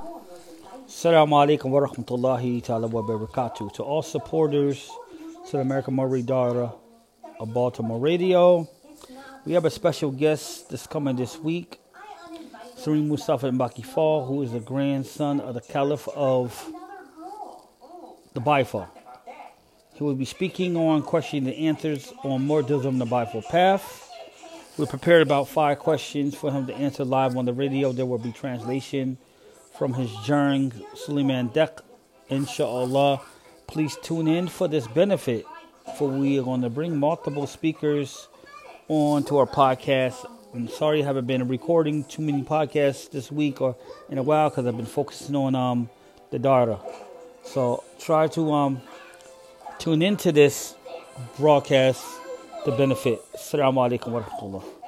[0.00, 3.72] Assalamu alaikum wa rahmatullahi ta'ala wa barakatuh.
[3.74, 4.90] To all supporters
[5.46, 6.70] to the American Murray Daughter
[7.38, 8.68] of Baltimore Radio,
[9.44, 11.80] we have a special guest that's coming this week.
[12.76, 16.70] Suri Mustafa Mbaki Fall, who is the grandson of the Caliph of
[18.32, 18.88] the Baye Fall.
[19.94, 24.10] He will be speaking on questioning the answers on Muridism, the Baye Fall path.
[24.78, 27.92] We prepared about five questions for him to answer live on the radio.
[27.92, 29.18] There will be translation
[29.80, 31.80] from his journey, Suleiman Dek,
[32.28, 33.18] inshallah.
[33.66, 35.46] Please tune in for this benefit,
[35.96, 38.28] for we are going to bring multiple speakers
[38.88, 40.30] on to our podcast.
[40.52, 43.74] I'm sorry I haven't been recording too many podcasts this week or
[44.10, 45.88] in a while because I've been focusing on um,
[46.30, 46.78] the data.
[47.42, 48.82] So try to um,
[49.78, 50.74] tune into this
[51.38, 52.04] broadcast
[52.66, 53.18] to benefit.
[53.32, 54.79] Assalamu alaikum wa rahmatullah.